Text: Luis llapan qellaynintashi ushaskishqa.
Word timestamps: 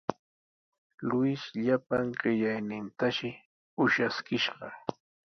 Luis 1.07 1.41
llapan 1.63 2.07
qellaynintashi 2.21 3.29
ushaskishqa. 3.83 4.67